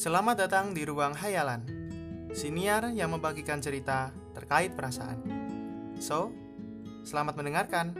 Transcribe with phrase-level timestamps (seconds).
[0.00, 1.60] Selamat datang di Ruang Hayalan,
[2.32, 5.20] siniar yang membagikan cerita terkait perasaan.
[6.00, 6.32] So,
[7.04, 7.92] selamat mendengarkan.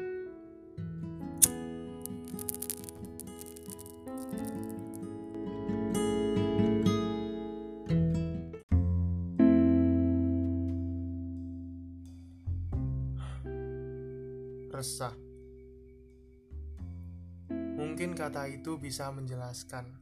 [14.72, 15.12] Resah.
[17.52, 19.99] Mungkin kata itu bisa menjelaskan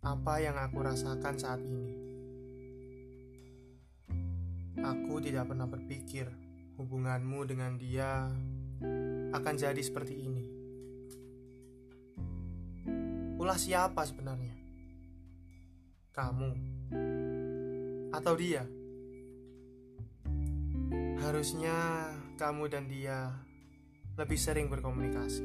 [0.00, 1.92] apa yang aku rasakan saat ini.
[4.80, 6.24] Aku tidak pernah berpikir
[6.80, 8.32] hubunganmu dengan dia
[9.36, 10.44] akan jadi seperti ini.
[13.36, 14.56] Ulah siapa sebenarnya?
[16.16, 16.50] Kamu
[18.16, 18.64] atau dia?
[21.20, 22.08] Harusnya
[22.40, 23.36] kamu dan dia
[24.16, 25.44] lebih sering berkomunikasi.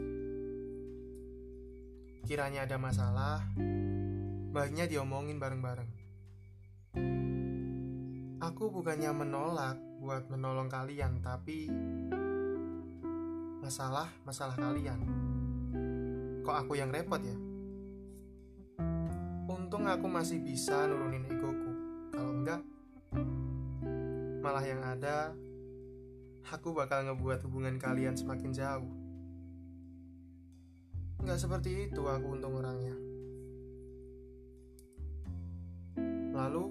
[2.26, 3.46] Kiranya ada masalah,
[4.56, 5.92] baiknya diomongin bareng-bareng.
[8.40, 11.68] Aku bukannya menolak buat menolong kalian, tapi
[13.60, 15.04] masalah masalah kalian.
[16.40, 17.36] Kok aku yang repot ya?
[19.52, 21.72] Untung aku masih bisa nurunin egoku.
[22.16, 22.64] Kalau enggak,
[24.40, 25.36] malah yang ada
[26.48, 28.94] aku bakal ngebuat hubungan kalian semakin jauh.
[31.20, 33.05] Nggak seperti itu aku untung orangnya.
[36.46, 36.70] Lalu,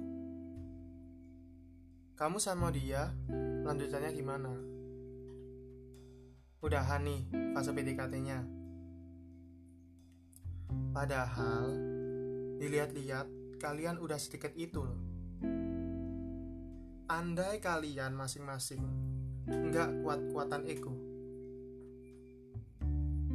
[2.14, 3.10] kamu sama dia
[3.66, 4.54] lanjutannya gimana?
[6.62, 8.38] Udahan nih fase PDKT-nya.
[10.94, 11.74] Padahal,
[12.62, 15.00] dilihat-lihat kalian udah sedikit itu loh.
[17.10, 18.78] Andai kalian masing-masing
[19.50, 20.94] nggak kuat-kuatan ego,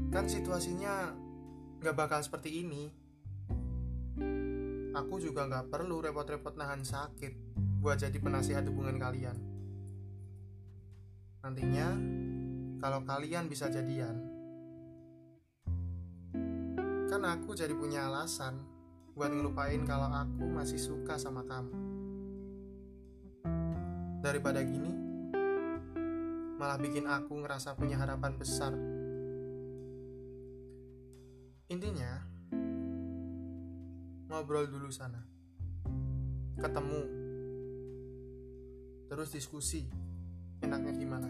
[0.08, 1.12] kan situasinya
[1.84, 3.09] nggak bakal seperti ini.
[5.00, 9.38] Aku juga nggak perlu repot-repot nahan sakit buat jadi penasihat hubungan kalian.
[11.40, 11.88] Nantinya,
[12.84, 14.20] kalau kalian bisa jadian,
[17.08, 18.60] kan aku jadi punya alasan
[19.16, 21.72] buat ngelupain kalau aku masih suka sama kamu.
[24.20, 24.92] Daripada gini,
[26.60, 28.76] malah bikin aku ngerasa punya harapan besar.
[31.72, 32.20] Intinya,
[34.40, 35.20] ngobrol dulu sana.
[36.56, 37.04] Ketemu.
[39.12, 39.84] Terus diskusi.
[40.64, 41.28] Enaknya gimana?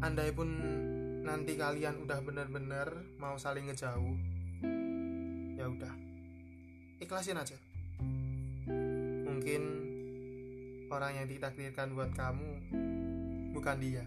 [0.00, 0.48] Andai pun
[1.20, 4.16] nanti kalian udah bener-bener mau saling ngejauh,
[5.60, 5.94] ya udah,
[6.98, 7.54] ikhlasin aja.
[9.28, 9.62] Mungkin
[10.88, 12.72] orang yang ditakdirkan buat kamu
[13.52, 14.04] bukan dia.